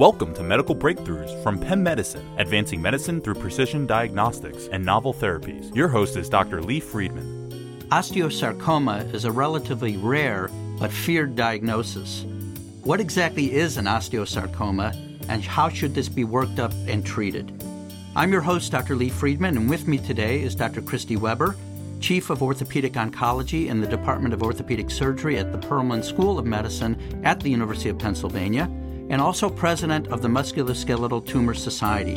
Welcome 0.00 0.32
to 0.36 0.42
Medical 0.42 0.74
Breakthroughs 0.74 1.42
from 1.42 1.58
Penn 1.60 1.82
Medicine, 1.82 2.26
advancing 2.38 2.80
medicine 2.80 3.20
through 3.20 3.34
precision 3.34 3.86
diagnostics 3.86 4.66
and 4.68 4.82
novel 4.82 5.12
therapies. 5.12 5.76
Your 5.76 5.88
host 5.88 6.16
is 6.16 6.30
Dr. 6.30 6.62
Lee 6.62 6.80
Friedman. 6.80 7.50
Osteosarcoma 7.92 9.12
is 9.12 9.26
a 9.26 9.30
relatively 9.30 9.98
rare 9.98 10.48
but 10.78 10.90
feared 10.90 11.36
diagnosis. 11.36 12.24
What 12.82 12.98
exactly 12.98 13.52
is 13.52 13.76
an 13.76 13.84
osteosarcoma 13.84 14.96
and 15.28 15.44
how 15.44 15.68
should 15.68 15.94
this 15.94 16.08
be 16.08 16.24
worked 16.24 16.58
up 16.58 16.72
and 16.86 17.04
treated? 17.04 17.52
I'm 18.16 18.32
your 18.32 18.40
host, 18.40 18.72
Dr. 18.72 18.96
Lee 18.96 19.10
Friedman, 19.10 19.58
and 19.58 19.68
with 19.68 19.86
me 19.86 19.98
today 19.98 20.40
is 20.40 20.54
Dr. 20.54 20.80
Kristy 20.80 21.18
Weber, 21.18 21.56
Chief 22.00 22.30
of 22.30 22.42
Orthopedic 22.42 22.94
Oncology 22.94 23.66
in 23.66 23.82
the 23.82 23.86
Department 23.86 24.32
of 24.32 24.42
Orthopedic 24.42 24.90
Surgery 24.90 25.36
at 25.36 25.52
the 25.52 25.58
Perelman 25.58 26.02
School 26.02 26.38
of 26.38 26.46
Medicine 26.46 26.96
at 27.22 27.38
the 27.40 27.50
University 27.50 27.90
of 27.90 27.98
Pennsylvania, 27.98 28.70
and 29.10 29.20
also 29.20 29.50
President 29.50 30.08
of 30.08 30.22
the 30.22 30.28
Musculoskeletal 30.28 31.26
Tumor 31.26 31.54
Society. 31.54 32.14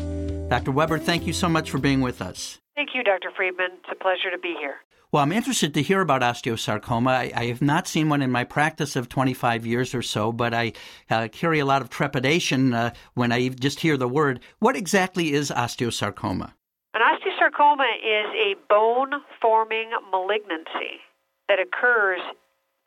Dr. 0.48 0.72
Weber, 0.72 1.00
thank 1.00 1.28
you 1.28 1.34
so 1.34 1.50
much 1.50 1.70
for 1.70 1.80
being 1.80 2.00
with 2.00 2.22
us. 2.22 2.60
Thank 2.76 2.90
you, 2.94 3.04
Dr. 3.04 3.32
Friedman. 3.36 3.72
It's 3.80 3.90
a 3.92 3.96
pleasure 3.96 4.32
to 4.32 4.38
be 4.38 4.56
here. 4.60 4.76
Well, 5.12 5.22
I'm 5.22 5.32
interested 5.32 5.76
to 5.76 5.82
hear 5.84 6.02
about 6.02 6.22
osteosarcoma. 6.22 7.10
I, 7.10 7.32
I, 7.36 7.46
have 7.46 7.62
not 7.62 7.88
seen 7.88 8.10
one 8.10 8.24
in 8.24 8.32
my 8.32 8.44
practice 8.44 8.96
of 8.96 9.10
25 9.10 9.64
years 9.64 9.94
or 9.94 10.02
so, 10.02 10.32
but 10.32 10.56
I 10.56 10.74
uh, 11.10 11.28
carry 11.32 11.60
a 11.60 11.66
lot 11.66 11.84
of 11.84 11.92
trepidation 11.92 12.74
uh, 12.74 12.94
when 13.14 13.32
I 13.32 13.50
just 13.50 13.82
hear 13.82 13.96
the 13.96 14.08
word. 14.08 14.40
What 14.58 14.76
exactly 14.76 15.34
is 15.34 15.52
osteosarcoma? 15.52 16.54
An 16.96 17.02
osteosarcoma 17.02 17.96
is 17.98 18.26
a 18.36 18.56
bone 18.70 19.14
forming 19.40 19.92
malignancy 20.10 21.02
that 21.48 21.60
occurs 21.60 22.22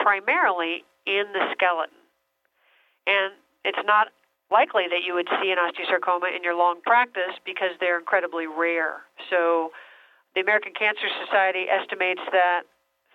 primarily 0.01 0.85
in 1.07 1.25
the 1.33 1.47
skeleton. 1.53 1.95
And 3.07 3.35
it's 3.67 3.83
not 3.85 4.09
likely 4.51 4.87
that 4.89 5.03
you 5.05 5.15
would 5.15 5.29
see 5.43 5.51
an 5.51 5.59
osteosarcoma 5.59 6.31
in 6.35 6.43
your 6.43 6.55
long 6.55 6.81
practice 6.87 7.35
because 7.45 7.75
they're 7.81 7.99
incredibly 7.99 8.47
rare. 8.47 9.03
So 9.29 9.71
the 10.35 10.41
American 10.41 10.73
Cancer 10.79 11.11
Society 11.27 11.67
estimates 11.67 12.23
that 12.31 12.63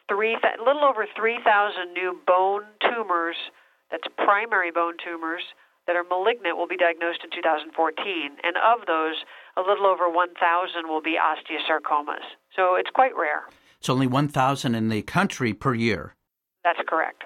three, 0.09 0.35
a 0.35 0.63
little 0.63 0.83
over 0.83 1.07
3,000 1.15 1.93
new 1.93 2.19
bone 2.27 2.63
tumors, 2.83 3.37
that's 3.89 4.03
primary 4.17 4.71
bone 4.71 4.95
tumors, 5.03 5.43
that 5.87 5.95
are 5.95 6.03
malignant 6.03 6.57
will 6.57 6.67
be 6.67 6.77
diagnosed 6.77 7.21
in 7.23 7.31
2014. 7.31 7.73
And 8.43 8.55
of 8.57 8.85
those, 8.85 9.23
a 9.57 9.61
little 9.61 9.87
over 9.87 10.09
1,000 10.09 10.35
will 10.87 11.01
be 11.01 11.17
osteosarcomas. 11.17 12.27
So 12.55 12.75
it's 12.75 12.89
quite 12.93 13.15
rare. 13.15 13.43
It's 13.79 13.89
only 13.89 14.05
1,000 14.05 14.75
in 14.75 14.89
the 14.89 15.01
country 15.01 15.53
per 15.53 15.73
year. 15.73 16.13
That's 16.63 16.79
correct. 16.87 17.23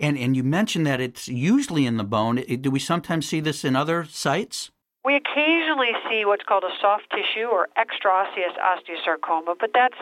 And 0.00 0.18
and 0.18 0.36
you 0.36 0.42
mentioned 0.42 0.86
that 0.86 1.00
it's 1.00 1.28
usually 1.28 1.86
in 1.86 1.96
the 1.96 2.04
bone. 2.04 2.36
Do 2.36 2.70
we 2.70 2.78
sometimes 2.78 3.28
see 3.28 3.40
this 3.40 3.64
in 3.64 3.76
other 3.76 4.04
sites? 4.04 4.70
We 5.04 5.16
occasionally 5.16 5.92
see 6.08 6.24
what's 6.24 6.44
called 6.44 6.64
a 6.64 6.74
soft 6.80 7.10
tissue 7.10 7.46
or 7.46 7.68
extraosseous 7.76 8.56
osteosarcoma, 8.56 9.54
but 9.60 9.70
that's 9.74 10.00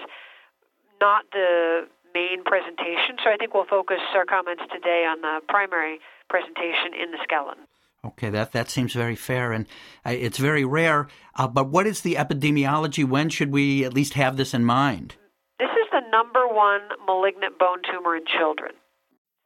not 1.01 1.25
the 1.33 1.89
main 2.15 2.45
presentation. 2.45 3.17
So 3.25 3.31
I 3.31 3.37
think 3.37 3.53
we'll 3.53 3.67
focus 3.67 3.99
our 4.15 4.25
comments 4.25 4.63
today 4.73 5.05
on 5.09 5.21
the 5.21 5.41
primary 5.49 5.99
presentation 6.31 6.95
in 6.95 7.11
the 7.11 7.19
skeleton. 7.25 7.65
Okay, 8.05 8.31
that 8.31 8.53
that 8.53 8.71
seems 8.71 8.93
very 8.95 9.17
fair, 9.17 9.53
and 9.53 9.67
uh, 10.05 10.11
it's 10.11 10.39
very 10.39 10.65
rare. 10.65 11.09
Uh, 11.37 11.47
but 11.47 11.69
what 11.69 11.87
is 11.87 12.01
the 12.01 12.15
epidemiology? 12.15 13.05
When 13.05 13.29
should 13.29 13.53
we 13.53 13.85
at 13.85 13.95
least 13.95 14.15
have 14.15 14.37
this 14.37 14.55
in 14.55 14.65
mind? 14.65 15.15
This 15.59 15.71
is 15.71 15.89
the 15.93 16.03
number 16.11 16.47
one 16.49 16.81
malignant 17.07 17.59
bone 17.59 17.79
tumor 17.89 18.17
in 18.17 18.25
children 18.27 18.73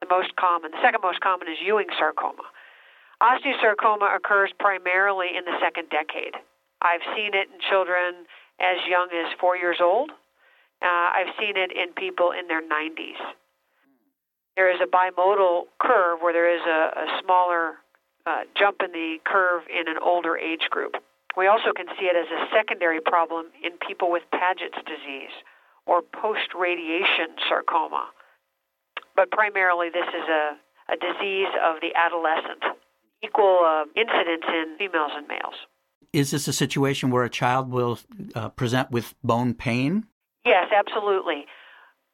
the 0.06 0.14
most 0.14 0.34
common. 0.36 0.70
The 0.70 0.82
second 0.82 1.00
most 1.02 1.20
common 1.20 1.48
is 1.48 1.58
Ewing 1.64 1.90
sarcoma. 1.98 2.46
Osteosarcoma 3.22 4.14
occurs 4.14 4.52
primarily 4.58 5.28
in 5.36 5.44
the 5.44 5.58
second 5.60 5.88
decade. 5.90 6.34
I've 6.82 7.02
seen 7.16 7.34
it 7.34 7.48
in 7.50 7.58
children 7.70 8.26
as 8.60 8.78
young 8.88 9.08
as 9.10 9.32
four 9.40 9.56
years 9.56 9.78
old. 9.80 10.10
Uh, 10.82 10.86
I've 10.86 11.32
seen 11.40 11.56
it 11.56 11.72
in 11.72 11.94
people 11.94 12.32
in 12.32 12.47
their 12.48 12.62
90s. 12.62 13.19
There 14.56 14.70
is 14.70 14.81
a 14.81 14.86
bimodal 14.86 15.64
curve 15.81 16.20
where 16.20 16.32
there 16.32 16.54
is 16.54 16.62
a, 16.62 16.81
a 16.97 17.22
smaller 17.25 17.81
uh, 18.26 18.44
jump 18.56 18.82
in 18.84 18.92
the 18.92 19.16
curve 19.25 19.62
in 19.69 19.88
an 19.88 19.98
older 20.02 20.36
age 20.36 20.69
group. 20.70 20.97
We 21.36 21.47
also 21.47 21.72
can 21.75 21.86
see 21.98 22.06
it 22.06 22.16
as 22.16 22.28
a 22.28 22.54
secondary 22.54 23.00
problem 23.00 23.47
in 23.62 23.72
people 23.86 24.10
with 24.10 24.22
Paget's 24.32 24.81
disease 24.84 25.32
or 25.86 26.02
post 26.02 26.52
radiation 26.58 27.36
sarcoma 27.48 28.08
but 29.16 29.31
primarily 29.31 29.88
this 29.88 30.06
is 30.06 30.28
a, 30.28 30.93
a 30.93 30.97
disease 30.97 31.49
of 31.65 31.81
the 31.81 31.91
adolescent, 31.97 32.62
equal 33.25 33.60
uh, 33.65 33.84
incidence 33.97 34.44
in 34.47 34.77
females 34.78 35.12
and 35.16 35.27
males. 35.27 35.56
Is 36.12 36.31
this 36.31 36.47
a 36.47 36.53
situation 36.53 37.10
where 37.10 37.25
a 37.25 37.31
child 37.31 37.71
will 37.71 37.99
uh, 38.34 38.50
present 38.50 38.91
with 38.91 39.15
bone 39.25 39.55
pain? 39.55 40.06
Yes, 40.44 40.71
absolutely. 40.71 41.47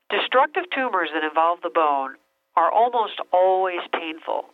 Destructive 0.09 0.65
tumors 0.75 1.11
that 1.13 1.25
involve 1.25 1.61
the 1.63 1.71
bone 1.75 2.17
are 2.57 2.71
almost 2.71 3.21
always 3.33 3.81
painful, 3.93 4.45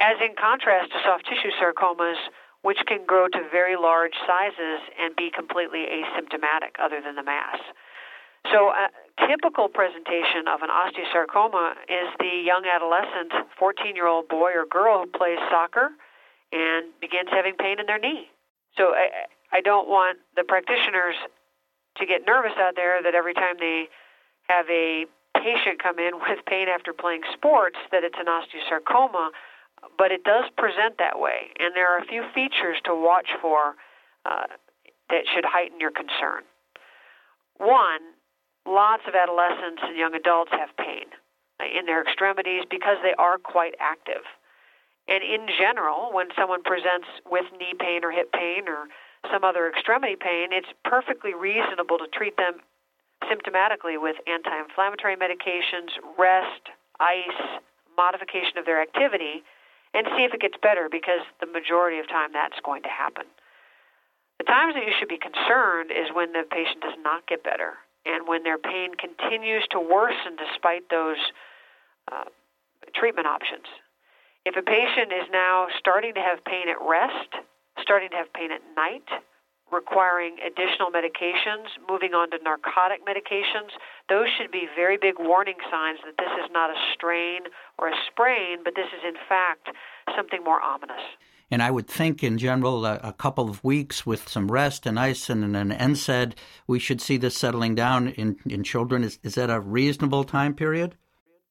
as 0.00 0.16
in 0.20 0.34
contrast 0.38 0.90
to 0.92 0.98
soft 1.04 1.26
tissue 1.26 1.50
sarcomas, 1.60 2.18
which 2.62 2.78
can 2.86 3.06
grow 3.06 3.28
to 3.28 3.40
very 3.50 3.76
large 3.76 4.14
sizes 4.26 4.80
and 4.98 5.14
be 5.16 5.30
completely 5.34 5.86
asymptomatic 5.86 6.78
other 6.82 7.00
than 7.00 7.14
the 7.14 7.22
mass. 7.22 7.58
So, 8.52 8.70
a 8.70 8.88
typical 9.26 9.68
presentation 9.68 10.48
of 10.48 10.62
an 10.62 10.70
osteosarcoma 10.70 11.72
is 11.88 12.08
the 12.18 12.42
young 12.44 12.64
adolescent, 12.64 13.32
14 13.58 13.94
year 13.96 14.06
old 14.06 14.28
boy 14.28 14.52
or 14.54 14.64
girl 14.64 15.04
who 15.04 15.06
plays 15.06 15.38
soccer 15.50 15.90
and 16.52 16.86
begins 17.00 17.28
having 17.30 17.54
pain 17.54 17.78
in 17.80 17.86
their 17.86 17.98
knee. 17.98 18.30
So, 18.76 18.94
I, 18.94 19.28
I 19.52 19.60
don't 19.60 19.88
want 19.88 20.18
the 20.36 20.44
practitioners 20.44 21.16
to 21.98 22.06
get 22.06 22.22
nervous 22.26 22.56
out 22.58 22.74
there 22.76 23.02
that 23.02 23.14
every 23.14 23.34
time 23.34 23.56
they 23.58 23.88
have 24.48 24.66
a 24.70 25.04
patient 25.34 25.82
come 25.82 25.98
in 25.98 26.14
with 26.28 26.44
pain 26.46 26.68
after 26.68 26.92
playing 26.92 27.22
sports 27.34 27.76
that 27.92 28.04
it's 28.04 28.18
an 28.18 28.26
osteosarcoma, 28.26 29.30
but 29.96 30.10
it 30.10 30.24
does 30.24 30.44
present 30.56 30.98
that 30.98 31.18
way. 31.18 31.52
And 31.58 31.74
there 31.74 31.92
are 31.92 31.98
a 31.98 32.06
few 32.06 32.24
features 32.34 32.78
to 32.84 32.94
watch 32.94 33.28
for 33.40 33.74
uh, 34.24 34.46
that 35.10 35.24
should 35.34 35.44
heighten 35.44 35.80
your 35.80 35.90
concern. 35.92 36.42
One, 37.58 38.00
lots 38.68 39.02
of 39.08 39.16
adolescents 39.16 39.80
and 39.82 39.96
young 39.96 40.14
adults 40.14 40.52
have 40.52 40.68
pain 40.76 41.08
in 41.58 41.86
their 41.86 42.02
extremities 42.02 42.62
because 42.70 43.00
they 43.02 43.16
are 43.18 43.38
quite 43.38 43.74
active. 43.80 44.22
And 45.08 45.24
in 45.24 45.48
general, 45.58 46.12
when 46.12 46.28
someone 46.36 46.62
presents 46.62 47.08
with 47.24 47.48
knee 47.56 47.72
pain 47.80 48.04
or 48.04 48.12
hip 48.12 48.30
pain 48.30 48.68
or 48.68 48.86
some 49.32 49.42
other 49.42 49.66
extremity 49.68 50.14
pain, 50.14 50.52
it's 50.52 50.68
perfectly 50.84 51.32
reasonable 51.34 51.96
to 51.98 52.06
treat 52.12 52.36
them 52.36 52.60
symptomatically 53.24 53.96
with 53.96 54.16
anti 54.28 54.52
inflammatory 54.52 55.16
medications, 55.16 55.96
rest, 56.18 56.68
ice, 57.00 57.40
modification 57.96 58.58
of 58.58 58.66
their 58.66 58.80
activity, 58.80 59.42
and 59.94 60.06
see 60.14 60.22
if 60.22 60.34
it 60.34 60.40
gets 60.40 60.60
better 60.62 60.88
because 60.92 61.24
the 61.40 61.46
majority 61.46 61.98
of 61.98 62.06
time 62.06 62.30
that's 62.32 62.60
going 62.62 62.82
to 62.82 62.92
happen. 62.92 63.24
The 64.38 64.44
times 64.44 64.74
that 64.74 64.84
you 64.84 64.92
should 65.00 65.08
be 65.08 65.18
concerned 65.18 65.90
is 65.90 66.14
when 66.14 66.32
the 66.32 66.44
patient 66.48 66.82
does 66.84 66.94
not 67.02 67.26
get 67.26 67.42
better 67.42 67.80
and 68.08 68.26
when 68.26 68.42
their 68.42 68.58
pain 68.58 68.94
continues 68.94 69.64
to 69.70 69.78
worsen 69.80 70.36
despite 70.36 70.88
those 70.90 71.20
uh, 72.10 72.24
treatment 72.94 73.26
options. 73.26 73.66
If 74.44 74.56
a 74.56 74.62
patient 74.62 75.12
is 75.12 75.28
now 75.30 75.66
starting 75.78 76.14
to 76.14 76.20
have 76.20 76.44
pain 76.44 76.68
at 76.68 76.80
rest, 76.80 77.36
starting 77.82 78.08
to 78.10 78.16
have 78.16 78.32
pain 78.32 78.50
at 78.50 78.62
night, 78.76 79.04
requiring 79.70 80.36
additional 80.40 80.88
medications, 80.88 81.68
moving 81.88 82.14
on 82.14 82.30
to 82.30 82.38
narcotic 82.42 83.04
medications, 83.04 83.76
those 84.08 84.28
should 84.38 84.50
be 84.50 84.66
very 84.74 84.96
big 84.96 85.14
warning 85.18 85.60
signs 85.70 85.98
that 86.04 86.16
this 86.16 86.32
is 86.42 86.50
not 86.50 86.70
a 86.70 86.78
strain 86.94 87.42
or 87.78 87.88
a 87.88 87.96
sprain, 88.10 88.64
but 88.64 88.74
this 88.74 88.88
is 88.88 89.04
in 89.04 89.20
fact 89.28 89.68
something 90.16 90.42
more 90.42 90.60
ominous. 90.60 91.04
And 91.50 91.62
I 91.62 91.70
would 91.70 91.88
think, 91.88 92.22
in 92.22 92.36
general, 92.36 92.84
a, 92.84 93.00
a 93.02 93.12
couple 93.12 93.48
of 93.48 93.64
weeks 93.64 94.04
with 94.04 94.28
some 94.28 94.50
rest 94.50 94.84
and 94.84 95.00
ice 95.00 95.30
and 95.30 95.56
an 95.56 95.70
NSAID, 95.70 96.34
we 96.66 96.78
should 96.78 97.00
see 97.00 97.16
this 97.16 97.36
settling 97.36 97.74
down 97.74 98.08
in, 98.08 98.36
in 98.44 98.62
children. 98.62 99.02
Is, 99.02 99.18
is 99.22 99.34
that 99.36 99.48
a 99.48 99.58
reasonable 99.58 100.24
time 100.24 100.54
period? 100.54 100.94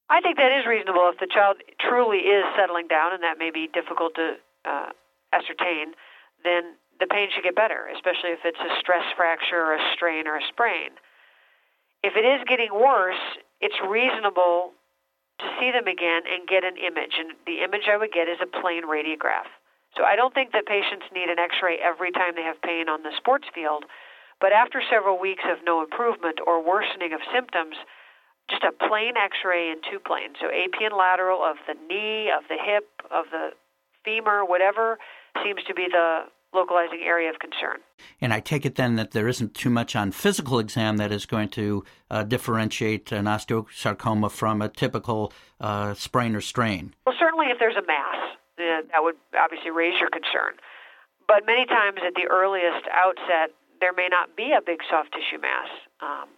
I 0.10 0.22
think 0.22 0.38
that 0.38 0.54
is 0.54 0.66
reasonable 0.66 1.10
if 1.12 1.20
the 1.20 1.28
child 1.28 1.58
truly 1.82 2.30
is 2.30 2.46
settling 2.56 2.88
down, 2.88 3.14
and 3.14 3.24
that 3.24 3.38
may 3.40 3.50
be 3.52 3.68
difficult 3.74 4.14
to 4.16 4.38
uh, 4.64 4.90
ascertain. 5.34 5.98
Then 6.44 6.78
the 7.00 7.08
pain 7.08 7.30
should 7.34 7.44
get 7.44 7.56
better, 7.56 7.90
especially 7.94 8.32
if 8.38 8.46
it's 8.46 8.62
a 8.62 8.72
stress 8.80 9.04
fracture 9.18 9.58
or 9.58 9.76
a 9.76 9.84
strain 9.94 10.28
or 10.28 10.38
a 10.38 10.46
sprain. 10.54 10.94
If 12.04 12.14
it 12.16 12.24
is 12.24 12.46
getting 12.48 12.70
worse, 12.72 13.20
it's 13.60 13.76
reasonable 13.82 14.78
to 15.40 15.46
see 15.60 15.74
them 15.74 15.90
again 15.90 16.24
and 16.30 16.48
get 16.48 16.64
an 16.64 16.78
image. 16.78 17.18
And 17.18 17.34
the 17.46 17.66
image 17.66 17.90
I 17.90 17.98
would 17.98 18.14
get 18.14 18.30
is 18.30 18.38
a 18.42 18.48
plain 18.48 18.86
radiograph. 18.86 19.50
So 19.96 20.04
I 20.04 20.16
don't 20.16 20.34
think 20.34 20.52
that 20.52 20.66
patients 20.66 21.06
need 21.14 21.30
an 21.30 21.40
x 21.40 21.56
ray 21.64 21.78
every 21.82 22.12
time 22.12 22.36
they 22.36 22.44
have 22.44 22.62
pain 22.62 22.90
on 22.90 23.04
the 23.04 23.16
sports 23.18 23.48
field. 23.54 23.86
But 24.40 24.54
after 24.54 24.82
several 24.86 25.20
weeks 25.20 25.44
of 25.50 25.66
no 25.66 25.82
improvement 25.82 26.40
or 26.46 26.62
worsening 26.62 27.14
of 27.14 27.22
symptoms, 27.34 27.76
just 28.50 28.64
a 28.64 28.72
plain 28.72 29.18
x 29.18 29.38
ray 29.46 29.70
in 29.70 29.82
two 29.90 30.00
planes. 30.00 30.38
So 30.40 30.48
AP 30.48 30.80
and 30.82 30.96
lateral 30.96 31.44
of 31.44 31.58
the 31.68 31.74
knee, 31.88 32.30
of 32.30 32.44
the 32.48 32.58
hip, 32.58 32.88
of 33.10 33.26
the 33.32 33.52
femur, 34.06 34.46
whatever 34.46 34.98
seems 35.44 35.64
to 35.68 35.74
be 35.74 35.88
the 35.90 36.26
localizing 36.54 37.02
area 37.06 37.30
of 37.30 37.40
concern. 37.40 37.78
And 38.22 38.34
I 38.34 38.40
take 38.40 38.66
it 38.66 38.76
then 38.76 38.96
that 38.96 39.12
there 39.12 39.28
isn't 39.28 39.54
too 39.54 39.70
much 39.70 39.96
on 39.96 40.12
physical 40.12 40.60
exam 40.60 40.98
that 40.98 41.12
is 41.12 41.26
going 41.26 41.50
to 41.50 41.84
uh, 42.10 42.24
differentiate 42.24 43.12
an 43.12 43.26
osteosarcoma 43.26 44.32
from 44.32 44.62
a 44.62 44.70
typical 44.70 45.34
uh, 45.60 45.94
sprain 45.94 46.36
or 46.36 46.42
strain. 46.42 46.94
Well, 47.06 47.16
certainly 47.20 47.48
if 47.48 47.60
there's 47.60 47.76
a 47.76 47.86
mass, 47.86 48.38
that 48.58 49.04
would 49.04 49.16
obviously 49.38 49.72
raise 49.72 50.00
your 50.00 50.10
concern. 50.10 50.58
But 51.28 51.46
many 51.46 51.66
times 51.66 52.00
at 52.06 52.16
the 52.16 52.28
earliest 52.30 52.88
outset, 52.92 53.52
there 53.80 53.94
may 53.94 54.08
not 54.10 54.36
be 54.36 54.54
a 54.58 54.62
big 54.62 54.80
soft 54.90 55.14
tissue 55.14 55.42
mass. 55.42 55.70
Um, 56.02 56.30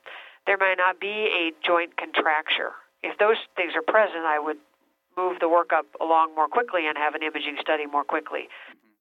there 0.45 0.57
may 0.57 0.75
not 0.77 0.99
be 0.99 1.29
a 1.29 1.53
joint 1.65 1.95
contracture. 1.95 2.73
If 3.03 3.17
those 3.17 3.37
things 3.55 3.73
are 3.75 3.85
present, 3.85 4.25
I 4.25 4.39
would 4.39 4.57
move 5.15 5.39
the 5.39 5.47
workup 5.47 5.87
along 6.01 6.35
more 6.35 6.47
quickly 6.47 6.87
and 6.87 6.97
have 6.97 7.15
an 7.15 7.23
imaging 7.23 7.57
study 7.61 7.85
more 7.85 8.03
quickly. 8.03 8.49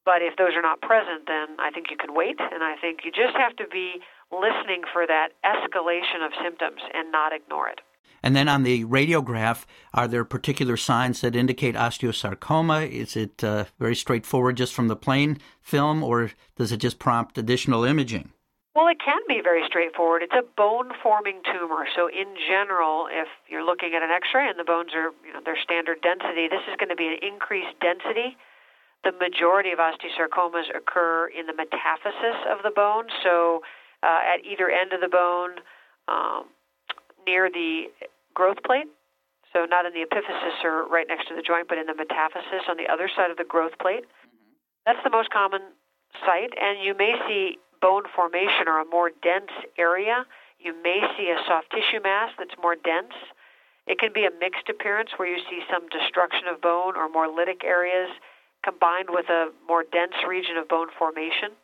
But 0.05 0.23
if 0.23 0.37
those 0.37 0.55
are 0.56 0.62
not 0.62 0.81
present, 0.81 1.26
then 1.26 1.59
I 1.59 1.71
think 1.71 1.91
you 1.91 1.97
can 1.97 2.14
wait, 2.14 2.38
and 2.41 2.62
I 2.62 2.76
think 2.81 3.05
you 3.05 3.11
just 3.11 3.37
have 3.37 3.56
to 3.56 3.67
be 3.67 4.00
listening 4.32 4.82
for 4.93 5.06
that 5.06 5.37
escalation 5.44 6.25
of 6.25 6.32
symptoms 6.43 6.81
and 6.94 7.12
not 7.12 7.32
ignore 7.32 7.69
it. 7.69 7.81
And 8.23 8.35
then 8.35 8.49
on 8.49 8.62
the 8.62 8.85
radiograph, 8.85 9.65
are 9.94 10.09
there 10.09 10.25
particular 10.25 10.76
signs 10.76 11.20
that 11.20 11.37
indicate 11.37 11.75
osteosarcoma? 11.75 12.88
Is 12.91 13.17
it 13.17 13.43
uh, 13.44 13.65
very 13.79 13.94
straightforward 13.94 14.56
just 14.56 14.75
from 14.75 14.88
the 14.88 14.97
plain 14.97 15.38
film, 15.61 16.03
or 16.03 16.32
does 16.56 16.73
it 16.73 16.79
just 16.79 16.99
prompt 16.99 17.38
additional 17.38 17.85
imaging? 17.85 18.32
Well, 18.75 18.87
it 18.87 19.03
can 19.05 19.19
be 19.26 19.41
very 19.43 19.67
straightforward. 19.67 20.23
It's 20.23 20.38
a 20.38 20.47
bone 20.56 20.91
forming 21.03 21.43
tumor. 21.43 21.87
So, 21.97 22.06
in 22.06 22.38
general, 22.47 23.09
if 23.11 23.26
you're 23.49 23.65
looking 23.65 23.94
at 23.97 24.03
an 24.03 24.11
x 24.11 24.29
ray 24.35 24.47
and 24.47 24.59
the 24.59 24.62
bones 24.62 24.94
are, 24.94 25.11
you 25.26 25.32
know, 25.32 25.43
their 25.44 25.59
standard 25.59 25.99
density, 26.00 26.47
this 26.47 26.62
is 26.71 26.76
going 26.79 26.91
to 26.91 26.94
be 26.94 27.09
an 27.11 27.19
increased 27.19 27.75
density. 27.82 28.38
The 29.03 29.11
majority 29.11 29.71
of 29.71 29.79
osteosarcomas 29.79 30.71
occur 30.71 31.26
in 31.26 31.47
the 31.47 31.55
metaphysis 31.55 32.38
of 32.47 32.62
the 32.62 32.71
bone, 32.71 33.06
so 33.23 33.62
uh, 34.03 34.23
at 34.23 34.47
either 34.47 34.71
end 34.71 34.93
of 34.93 35.00
the 35.00 35.11
bone, 35.11 35.59
um, 36.06 36.47
near 37.28 37.52
the 37.52 37.92
growth 38.32 38.64
plate, 38.64 38.88
so 39.52 39.69
not 39.69 39.84
in 39.84 39.92
the 39.92 40.00
epiphysis 40.00 40.64
or 40.64 40.88
right 40.88 41.04
next 41.04 41.28
to 41.28 41.36
the 41.36 41.44
joint, 41.44 41.69
but 41.69 41.76
in 41.76 41.84
the 41.84 41.94
metaphysis 41.94 42.64
on 42.69 42.80
the 42.80 42.88
other 42.88 43.10
side 43.12 43.30
of 43.30 43.36
the 43.36 43.44
growth 43.44 43.76
plate. 43.76 44.08
Mm-hmm. 44.08 44.56
That's 44.88 45.04
the 45.04 45.12
most 45.12 45.28
common 45.28 45.60
site, 46.25 46.56
and 46.56 46.80
you 46.80 46.96
may 46.96 47.12
see 47.28 47.60
bone 47.80 48.04
formation 48.16 48.66
or 48.66 48.80
a 48.80 48.88
more 48.88 49.10
dense 49.22 49.52
area. 49.76 50.25
You 50.58 50.72
may 50.82 51.04
see 51.16 51.28
a 51.28 51.38
soft 51.46 51.70
tissue 51.70 52.02
mass 52.02 52.32
that's 52.38 52.56
more 52.60 52.75
dense. 52.75 53.14
It 53.86 53.98
can 53.98 54.12
be 54.12 54.25
a 54.25 54.32
mixed 54.40 54.69
appearance 54.69 55.10
where 55.16 55.28
you 55.28 55.40
see 55.48 55.60
some 55.70 55.88
destruction 55.88 56.48
of 56.48 56.60
bone 56.60 56.96
or 56.96 57.08
more 57.08 57.28
lytic 57.28 57.64
areas 57.64 58.10
combined 58.64 59.08
with 59.08 59.28
a 59.28 59.52
more 59.66 59.84
dense 59.84 60.16
region 60.26 60.56
of 60.56 60.69
bone 60.69 60.88
formation. 60.98 61.56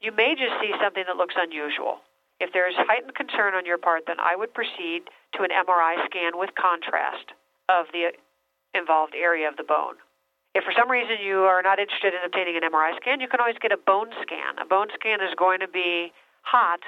You 0.00 0.12
may 0.12 0.34
just 0.34 0.60
see 0.60 0.72
something 0.82 1.04
that 1.06 1.16
looks 1.16 1.34
unusual. 1.38 2.04
If 2.38 2.52
there 2.52 2.68
is 2.68 2.76
heightened 2.76 3.14
concern 3.14 3.54
on 3.54 3.64
your 3.64 3.78
part, 3.78 4.04
then 4.06 4.20
I 4.20 4.36
would 4.36 4.52
proceed 4.52 5.08
to 5.36 5.42
an 5.42 5.50
MRI 5.50 6.04
scan 6.04 6.36
with 6.36 6.50
contrast 6.54 7.32
of 7.68 7.86
the 7.92 8.12
involved 8.76 9.14
area 9.16 9.48
of 9.48 9.56
the 9.56 9.64
bone. 9.64 9.96
If 10.54 10.64
for 10.64 10.72
some 10.72 10.90
reason 10.90 11.20
you 11.20 11.44
are 11.44 11.60
not 11.60 11.78
interested 11.78 12.12
in 12.12 12.20
obtaining 12.24 12.56
an 12.56 12.64
MRI 12.64 12.96
scan, 12.96 13.20
you 13.20 13.28
can 13.28 13.40
always 13.40 13.60
get 13.60 13.72
a 13.72 13.80
bone 13.80 14.08
scan. 14.24 14.56
A 14.60 14.64
bone 14.64 14.88
scan 14.96 15.20
is 15.20 15.32
going 15.36 15.60
to 15.60 15.68
be 15.68 16.12
hot 16.42 16.80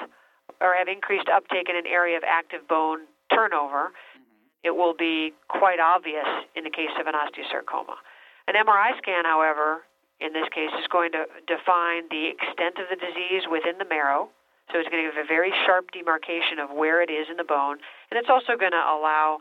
or 0.61 0.73
have 0.73 0.89
increased 0.89 1.29
uptake 1.29 1.69
in 1.69 1.77
an 1.77 1.87
area 1.87 2.17
of 2.17 2.25
active 2.25 2.67
bone 2.69 3.05
turnover. 3.29 3.93
Mm-hmm. 3.93 4.65
It 4.65 4.73
will 4.77 4.97
be 4.97 5.33
quite 5.49 5.81
obvious 5.81 6.29
in 6.57 6.65
the 6.65 6.73
case 6.73 6.93
of 7.01 7.07
an 7.07 7.13
osteosarcoma. 7.13 8.01
An 8.49 8.57
MRI 8.57 8.97
scan, 8.97 9.25
however, 9.25 9.85
in 10.21 10.33
this 10.33 10.49
case, 10.49 10.73
is 10.81 10.89
going 10.89 11.13
to 11.13 11.29
define 11.45 12.09
the 12.09 12.33
extent 12.33 12.81
of 12.81 12.89
the 12.89 12.97
disease 12.97 13.45
within 13.53 13.77
the 13.77 13.85
marrow 13.85 14.33
so 14.71 14.79
it's 14.79 14.89
going 14.89 15.05
to 15.05 15.09
give 15.11 15.19
a 15.19 15.27
very 15.27 15.53
sharp 15.65 15.91
demarcation 15.93 16.61
of 16.61 16.71
where 16.71 17.01
it 17.01 17.11
is 17.11 17.27
in 17.31 17.37
the 17.37 17.49
bone, 17.49 17.79
and 18.11 18.17
it's 18.21 18.29
also 18.29 18.57
going 18.57 18.77
to 18.77 18.85
allow 18.85 19.41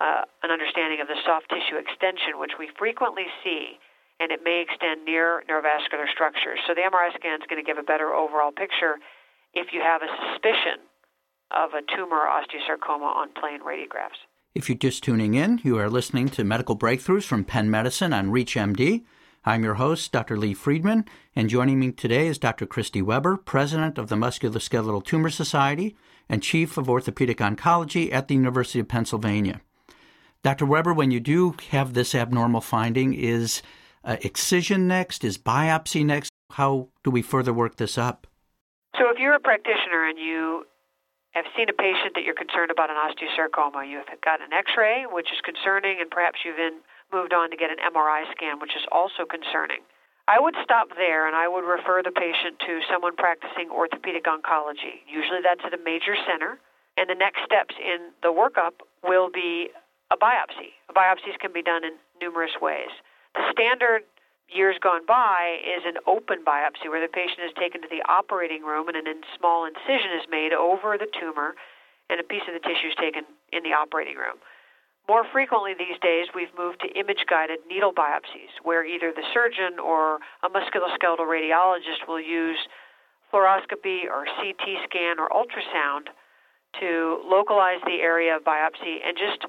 uh, 0.00 0.24
an 0.42 0.50
understanding 0.50 1.00
of 1.00 1.08
the 1.08 1.18
soft 1.24 1.48
tissue 1.48 1.76
extension, 1.78 2.40
which 2.40 2.58
we 2.58 2.68
frequently 2.78 3.28
see, 3.44 3.78
and 4.18 4.32
it 4.32 4.40
may 4.42 4.64
extend 4.64 5.04
near 5.04 5.44
neurovascular 5.48 6.10
structures. 6.10 6.58
So 6.66 6.74
the 6.74 6.82
MRI 6.82 7.14
scan 7.14 7.40
is 7.40 7.46
going 7.48 7.62
to 7.62 7.66
give 7.66 7.78
a 7.78 7.86
better 7.86 8.10
overall 8.10 8.50
picture 8.50 8.98
if 9.54 9.72
you 9.72 9.80
have 9.80 10.02
a 10.02 10.10
suspicion 10.10 10.82
of 11.52 11.70
a 11.76 11.82
tumor 11.94 12.24
osteosarcoma 12.26 13.06
on 13.14 13.28
plain 13.38 13.60
radiographs. 13.60 14.18
If 14.54 14.68
you're 14.68 14.78
just 14.78 15.02
tuning 15.02 15.34
in, 15.34 15.60
you 15.62 15.78
are 15.78 15.88
listening 15.88 16.28
to 16.30 16.44
Medical 16.44 16.76
Breakthroughs 16.76 17.24
from 17.24 17.44
Penn 17.44 17.70
Medicine 17.70 18.12
on 18.12 18.30
ReachMD. 18.30 19.04
I'm 19.44 19.64
your 19.64 19.74
host, 19.74 20.12
Dr. 20.12 20.36
Lee 20.36 20.54
Friedman, 20.54 21.04
and 21.34 21.50
joining 21.50 21.80
me 21.80 21.90
today 21.90 22.28
is 22.28 22.38
Dr. 22.38 22.64
Kristy 22.64 23.02
Weber, 23.02 23.36
President 23.36 23.98
of 23.98 24.08
the 24.08 24.14
Musculoskeletal 24.14 25.04
Tumor 25.04 25.30
Society 25.30 25.96
and 26.28 26.44
Chief 26.44 26.78
of 26.78 26.88
Orthopedic 26.88 27.38
Oncology 27.38 28.12
at 28.12 28.28
the 28.28 28.36
University 28.36 28.78
of 28.78 28.86
Pennsylvania. 28.86 29.60
Dr. 30.44 30.64
Weber, 30.64 30.94
when 30.94 31.10
you 31.10 31.18
do 31.18 31.56
have 31.70 31.94
this 31.94 32.14
abnormal 32.14 32.60
finding, 32.60 33.14
is 33.14 33.62
uh, 34.04 34.16
excision 34.20 34.86
next? 34.86 35.24
Is 35.24 35.38
biopsy 35.38 36.06
next? 36.06 36.30
How 36.52 36.86
do 37.02 37.10
we 37.10 37.20
further 37.20 37.52
work 37.52 37.78
this 37.78 37.98
up? 37.98 38.28
So, 38.96 39.10
if 39.10 39.18
you're 39.18 39.34
a 39.34 39.40
practitioner 39.40 40.08
and 40.08 40.20
you 40.20 40.66
have 41.32 41.46
seen 41.56 41.68
a 41.68 41.72
patient 41.72 42.14
that 42.14 42.22
you're 42.22 42.38
concerned 42.38 42.70
about 42.70 42.90
an 42.90 42.96
osteosarcoma, 42.96 43.90
you've 43.90 44.06
got 44.22 44.40
an 44.40 44.52
x 44.52 44.70
ray, 44.78 45.04
which 45.10 45.32
is 45.32 45.40
concerning, 45.44 45.98
and 46.00 46.08
perhaps 46.10 46.40
you've 46.44 46.56
been 46.56 46.78
moved 47.12 47.32
on 47.32 47.50
to 47.50 47.56
get 47.56 47.70
an 47.70 47.78
MRI 47.78 48.24
scan, 48.32 48.58
which 48.58 48.74
is 48.74 48.82
also 48.90 49.24
concerning. 49.28 49.84
I 50.28 50.38
would 50.38 50.54
stop 50.62 50.88
there 50.96 51.26
and 51.26 51.34
I 51.34 51.48
would 51.48 51.66
refer 51.66 52.02
the 52.02 52.14
patient 52.14 52.58
to 52.66 52.80
someone 52.90 53.16
practicing 53.16 53.70
orthopedic 53.70 54.24
oncology. 54.24 55.02
Usually 55.06 55.42
that's 55.42 55.62
at 55.66 55.74
a 55.74 55.82
major 55.82 56.14
center, 56.26 56.58
and 56.96 57.10
the 57.10 57.18
next 57.18 57.42
steps 57.44 57.74
in 57.76 58.14
the 58.22 58.30
workup 58.30 58.80
will 59.02 59.30
be 59.30 59.70
a 60.12 60.16
biopsy. 60.16 60.78
Biopsies 60.94 61.38
can 61.40 61.52
be 61.52 61.62
done 61.62 61.84
in 61.84 61.98
numerous 62.20 62.52
ways. 62.60 62.92
The 63.34 63.48
standard 63.50 64.04
years 64.48 64.76
gone 64.80 65.04
by 65.08 65.58
is 65.64 65.82
an 65.88 65.96
open 66.06 66.44
biopsy 66.44 66.86
where 66.86 67.00
the 67.00 67.10
patient 67.10 67.40
is 67.48 67.52
taken 67.58 67.80
to 67.82 67.88
the 67.88 68.04
operating 68.06 68.62
room 68.62 68.88
and 68.88 68.96
a 68.96 69.14
small 69.38 69.64
incision 69.64 70.12
is 70.20 70.28
made 70.30 70.52
over 70.52 71.00
the 71.00 71.08
tumor 71.18 71.56
and 72.10 72.20
a 72.20 72.24
piece 72.24 72.44
of 72.46 72.52
the 72.52 72.60
tissue 72.60 72.92
is 72.92 72.98
taken 73.00 73.24
in 73.50 73.64
the 73.64 73.72
operating 73.72 74.16
room. 74.20 74.36
More 75.08 75.24
frequently 75.32 75.74
these 75.74 75.98
days, 76.00 76.28
we've 76.34 76.54
moved 76.56 76.80
to 76.80 76.98
image 76.98 77.26
guided 77.28 77.58
needle 77.68 77.92
biopsies, 77.92 78.54
where 78.62 78.86
either 78.86 79.12
the 79.14 79.26
surgeon 79.34 79.78
or 79.82 80.18
a 80.42 80.48
musculoskeletal 80.48 81.26
radiologist 81.26 82.06
will 82.06 82.20
use 82.20 82.58
fluoroscopy 83.32 84.04
or 84.06 84.24
CT 84.24 84.62
scan 84.84 85.18
or 85.18 85.28
ultrasound 85.30 86.12
to 86.80 87.20
localize 87.26 87.80
the 87.84 88.00
area 88.00 88.36
of 88.36 88.44
biopsy 88.44 89.02
and 89.04 89.16
just 89.16 89.44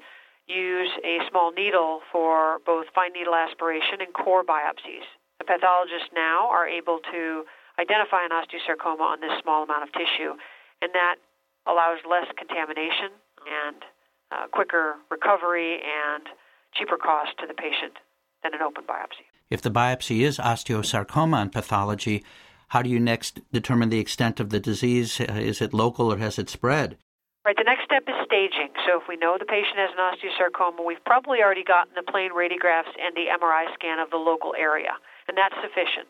use 0.46 0.90
a 1.04 1.20
small 1.30 1.52
needle 1.52 2.00
for 2.12 2.58
both 2.66 2.86
fine 2.94 3.12
needle 3.12 3.34
aspiration 3.34 4.00
and 4.00 4.12
core 4.12 4.44
biopsies. 4.44 5.06
The 5.38 5.44
pathologists 5.44 6.10
now 6.14 6.48
are 6.50 6.68
able 6.68 6.98
to 7.12 7.44
identify 7.78 8.24
an 8.24 8.30
osteosarcoma 8.30 9.00
on 9.00 9.20
this 9.20 9.32
small 9.42 9.64
amount 9.64 9.84
of 9.84 9.92
tissue, 9.92 10.36
and 10.82 10.92
that 10.92 11.16
allows 11.66 11.98
less 12.08 12.26
contamination 12.36 13.16
and 13.48 13.84
uh, 14.30 14.46
quicker 14.52 14.96
recovery 15.10 15.80
and 15.82 16.24
cheaper 16.74 16.96
cost 16.96 17.30
to 17.40 17.46
the 17.46 17.54
patient 17.54 17.94
than 18.42 18.54
an 18.54 18.62
open 18.62 18.84
biopsy. 18.84 19.26
If 19.50 19.62
the 19.62 19.70
biopsy 19.70 20.20
is 20.20 20.38
osteosarcoma 20.38 21.36
on 21.36 21.50
pathology, 21.50 22.24
how 22.68 22.82
do 22.82 22.90
you 22.90 22.98
next 22.98 23.40
determine 23.52 23.90
the 23.90 24.00
extent 24.00 24.40
of 24.40 24.50
the 24.50 24.60
disease? 24.60 25.20
Is 25.20 25.60
it 25.60 25.74
local 25.74 26.12
or 26.12 26.18
has 26.18 26.38
it 26.38 26.48
spread? 26.48 26.96
Right, 27.44 27.56
the 27.56 27.68
next 27.68 27.84
step 27.84 28.08
is 28.08 28.16
staging. 28.24 28.72
So 28.88 28.96
if 28.96 29.04
we 29.06 29.20
know 29.20 29.36
the 29.36 29.44
patient 29.44 29.76
has 29.76 29.92
an 29.92 30.00
osteosarcoma, 30.00 30.80
we've 30.80 31.04
probably 31.04 31.44
already 31.44 31.62
gotten 31.62 31.92
the 31.94 32.02
plain 32.02 32.32
radiographs 32.32 32.96
and 32.96 33.12
the 33.12 33.28
MRI 33.28 33.68
scan 33.76 34.00
of 34.00 34.08
the 34.08 34.16
local 34.16 34.56
area, 34.56 34.96
and 35.28 35.36
that's 35.36 35.54
sufficient. 35.60 36.08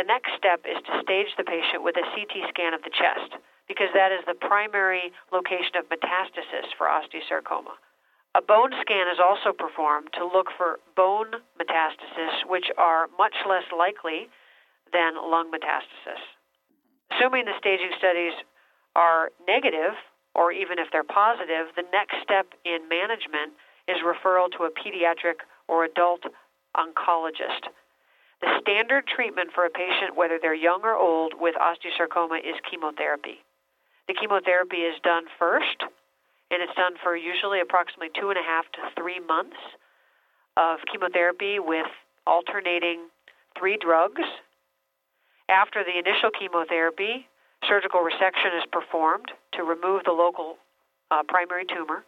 The 0.00 0.08
next 0.08 0.32
step 0.40 0.64
is 0.64 0.80
to 0.88 1.02
stage 1.04 1.28
the 1.36 1.44
patient 1.44 1.84
with 1.84 2.00
a 2.00 2.06
CT 2.16 2.48
scan 2.48 2.72
of 2.72 2.80
the 2.80 2.94
chest 2.96 3.36
because 3.68 3.92
that 3.94 4.10
is 4.10 4.24
the 4.26 4.34
primary 4.34 5.12
location 5.32 5.76
of 5.76 5.84
metastasis 5.92 6.72
for 6.76 6.88
osteosarcoma. 6.88 7.76
A 8.34 8.42
bone 8.42 8.72
scan 8.80 9.06
is 9.12 9.20
also 9.20 9.52
performed 9.52 10.08
to 10.14 10.24
look 10.24 10.48
for 10.56 10.80
bone 10.96 11.32
metastasis, 11.60 12.48
which 12.48 12.66
are 12.76 13.08
much 13.16 13.34
less 13.48 13.64
likely 13.76 14.28
than 14.92 15.16
lung 15.16 15.50
metastasis. 15.52 16.20
Assuming 17.12 17.44
the 17.44 17.56
staging 17.58 17.92
studies 17.98 18.32
are 18.96 19.30
negative, 19.46 19.94
or 20.34 20.52
even 20.52 20.78
if 20.78 20.88
they're 20.92 21.04
positive, 21.04 21.68
the 21.76 21.88
next 21.92 22.16
step 22.22 22.46
in 22.64 22.88
management 22.88 23.52
is 23.88 23.96
referral 24.04 24.50
to 24.52 24.64
a 24.64 24.70
pediatric 24.70 25.40
or 25.66 25.84
adult 25.84 26.22
oncologist. 26.76 27.72
The 28.40 28.60
standard 28.60 29.06
treatment 29.08 29.50
for 29.54 29.64
a 29.64 29.70
patient, 29.70 30.14
whether 30.14 30.38
they're 30.40 30.54
young 30.54 30.82
or 30.84 30.94
old, 30.94 31.34
with 31.40 31.56
osteosarcoma 31.56 32.38
is 32.38 32.54
chemotherapy. 32.70 33.42
The 34.08 34.14
chemotherapy 34.14 34.88
is 34.88 34.96
done 35.04 35.24
first, 35.38 35.84
and 36.50 36.62
it's 36.62 36.74
done 36.74 36.96
for 37.04 37.14
usually 37.14 37.60
approximately 37.60 38.08
two 38.18 38.30
and 38.30 38.38
a 38.38 38.42
half 38.42 38.64
to 38.72 38.80
three 38.96 39.20
months 39.20 39.60
of 40.56 40.80
chemotherapy 40.90 41.60
with 41.60 41.86
alternating 42.26 43.08
three 43.58 43.76
drugs. 43.76 44.24
After 45.50 45.84
the 45.84 45.92
initial 45.92 46.30
chemotherapy, 46.32 47.28
surgical 47.68 48.00
resection 48.00 48.56
is 48.56 48.64
performed 48.72 49.30
to 49.52 49.62
remove 49.62 50.04
the 50.04 50.12
local 50.12 50.56
uh, 51.10 51.22
primary 51.28 51.64
tumor. 51.68 52.04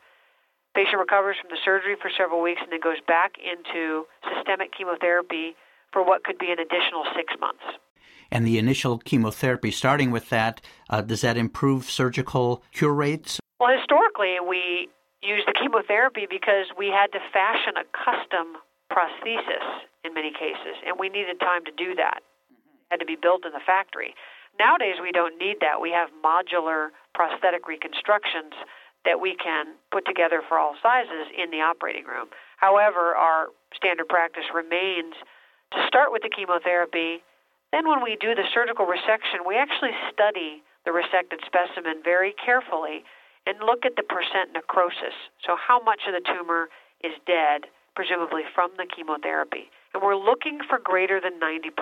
Patient 0.75 0.99
recovers 0.99 1.37
from 1.41 1.51
the 1.51 1.61
surgery 1.65 1.97
for 2.01 2.11
several 2.17 2.41
weeks 2.41 2.61
and 2.63 2.73
then 2.73 2.81
goes 2.81 3.01
back 3.07 3.37
into 3.37 4.07
systemic 4.25 4.73
chemotherapy 4.73 5.57
for 5.93 6.05
what 6.05 6.25
could 6.25 6.39
be 6.39 6.53
an 6.53 6.61
additional 6.61 7.05
six 7.17 7.35
months. 7.41 7.65
And 8.31 8.47
the 8.47 8.59
initial 8.59 8.99
chemotherapy, 8.99 9.71
starting 9.71 10.11
with 10.11 10.31
that, 10.31 10.61
uh, 10.89 11.03
does 11.03 11.21
that 11.23 11.37
improve 11.37 11.91
surgical 11.91 12.63
cure 12.73 12.95
rates? 12.95 13.41
Well, 13.59 13.77
historically, 13.77 14.39
we 14.41 14.89
used 15.23 15.47
the 15.47 15.53
chemotherapy 15.53 16.27
because 16.31 16.67
we 16.79 16.89
had 16.89 17.13
to 17.13 17.21
fashion 17.33 17.75
a 17.77 17.85
custom 17.93 18.57
prosthesis 18.91 19.85
in 20.05 20.15
many 20.15 20.33
cases, 20.33 20.79
and 20.87 20.99
we 20.99 21.09
needed 21.09 21.39
time 21.41 21.65
to 21.65 21.73
do 21.77 21.95
that. 21.97 22.23
It 22.51 22.99
had 22.99 23.01
to 23.01 23.07
be 23.07 23.17
built 23.21 23.45
in 23.45 23.53
the 23.53 23.63
factory. 23.65 24.15
Nowadays, 24.59 24.97
we 25.01 25.13
don't 25.13 25.39
need 25.39 25.59
that. 25.61 25.81
We 25.81 25.91
have 25.91 26.11
modular 26.25 26.91
prosthetic 27.15 27.69
reconstructions 27.69 28.55
that 29.05 29.21
we 29.21 29.37
can 29.37 29.77
put 29.91 30.05
together 30.05 30.43
for 30.47 30.59
all 30.59 30.75
sizes 30.83 31.33
in 31.33 31.51
the 31.51 31.61
operating 31.65 32.05
room. 32.05 32.29
However, 32.59 33.15
our 33.17 33.49
standard 33.75 34.09
practice 34.09 34.45
remains 34.53 35.15
to 35.73 35.79
start 35.87 36.13
with 36.13 36.23
the 36.23 36.29
chemotherapy. 36.29 37.23
Then, 37.73 37.89
when 37.89 38.03
we 38.03 38.17
do 38.21 38.35
the 38.35 38.47
surgical 38.53 38.87
resection, 38.87 39.47
we 39.47 39.57
actually 39.57 39.95
study 40.13 40.63
the 40.85 40.91
resected 40.91 41.45
specimen 41.47 42.03
very 42.03 42.35
carefully 42.35 43.05
and 43.47 43.59
look 43.61 43.87
at 43.87 43.97
the 43.97 44.03
percent 44.03 44.53
necrosis. 44.53 45.15
So, 45.47 45.57
how 45.57 45.83
much 45.83 46.03
of 46.07 46.13
the 46.13 46.25
tumor 46.27 46.69
is 47.03 47.17
dead, 47.27 47.69
presumably 47.97 48.43
from 48.55 48.71
the 48.77 48.87
chemotherapy. 48.87 49.71
And 49.95 50.03
we're 50.03 50.17
looking 50.17 50.61
for 50.69 50.79
greater 50.79 51.21
than 51.21 51.41
90%. 51.41 51.73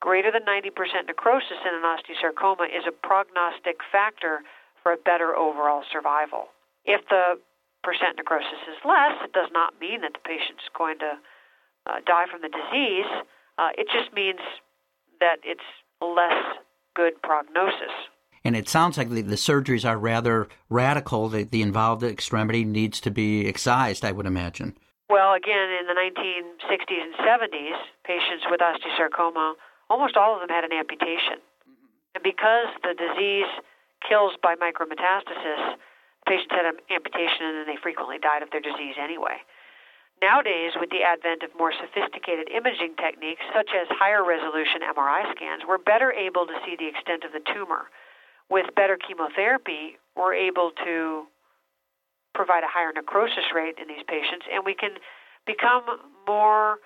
Greater 0.00 0.30
than 0.32 0.42
90% 0.42 1.06
necrosis 1.06 1.60
in 1.62 1.72
an 1.74 1.86
osteosarcoma 1.86 2.66
is 2.66 2.84
a 2.86 2.92
prognostic 3.06 3.78
factor 3.90 4.42
for 4.82 4.92
a 4.92 4.96
better 4.96 5.34
overall 5.36 5.84
survival. 5.92 6.50
If 6.84 7.06
the 7.08 7.38
percent 7.82 8.16
necrosis 8.16 8.62
is 8.66 8.78
less, 8.84 9.14
it 9.22 9.32
does 9.32 9.50
not 9.52 9.78
mean 9.80 10.02
that 10.02 10.12
the 10.14 10.24
patient's 10.26 10.66
going 10.76 10.98
to 10.98 11.18
uh, 11.86 11.98
die 12.06 12.26
from 12.30 12.42
the 12.42 12.50
disease. 12.50 13.10
Uh, 13.58 13.70
it 13.78 13.86
just 13.90 14.12
means 14.12 14.42
that 15.22 15.38
it's 15.46 15.62
less 16.02 16.58
good 16.98 17.14
prognosis. 17.22 17.94
And 18.42 18.58
it 18.58 18.68
sounds 18.68 18.98
like 18.98 19.08
the, 19.08 19.22
the 19.22 19.38
surgeries 19.38 19.88
are 19.88 19.96
rather 19.96 20.48
radical. 20.68 21.28
The, 21.28 21.44
the 21.44 21.62
involved 21.62 22.02
extremity 22.02 22.64
needs 22.64 23.00
to 23.06 23.10
be 23.10 23.46
excised, 23.46 24.04
I 24.04 24.10
would 24.10 24.26
imagine. 24.26 24.74
Well, 25.08 25.34
again, 25.34 25.70
in 25.78 25.86
the 25.86 25.94
1960s 25.94 27.02
and 27.06 27.14
70s, 27.22 27.78
patients 28.02 28.42
with 28.50 28.60
osteosarcoma, 28.60 29.54
almost 29.88 30.16
all 30.16 30.34
of 30.34 30.40
them 30.40 30.50
had 30.50 30.64
an 30.64 30.72
amputation. 30.72 31.38
And 32.14 32.24
because 32.24 32.66
the 32.82 32.98
disease 32.98 33.46
kills 34.02 34.34
by 34.42 34.56
micrometastasis, 34.56 35.78
patients 36.26 36.50
had 36.50 36.66
an 36.66 36.82
amputation 36.90 37.46
and 37.46 37.54
then 37.62 37.66
they 37.70 37.78
frequently 37.80 38.18
died 38.18 38.42
of 38.42 38.50
their 38.50 38.60
disease 38.60 38.98
anyway. 38.98 39.38
Nowadays, 40.22 40.78
with 40.78 40.90
the 40.94 41.02
advent 41.02 41.42
of 41.42 41.50
more 41.58 41.74
sophisticated 41.74 42.46
imaging 42.48 42.94
techniques, 42.94 43.42
such 43.50 43.74
as 43.74 43.90
higher 43.90 44.22
resolution 44.22 44.86
MRI 44.86 45.26
scans, 45.34 45.66
we're 45.66 45.82
better 45.82 46.12
able 46.14 46.46
to 46.46 46.54
see 46.64 46.78
the 46.78 46.86
extent 46.86 47.24
of 47.26 47.34
the 47.34 47.42
tumor. 47.52 47.90
With 48.48 48.70
better 48.78 48.96
chemotherapy, 48.96 49.98
we're 50.14 50.34
able 50.34 50.70
to 50.86 51.26
provide 52.38 52.62
a 52.62 52.70
higher 52.70 52.92
necrosis 52.94 53.50
rate 53.52 53.82
in 53.82 53.88
these 53.88 54.06
patients, 54.06 54.46
and 54.46 54.62
we 54.64 54.78
can 54.78 54.94
become 55.44 55.82
more 56.26 56.78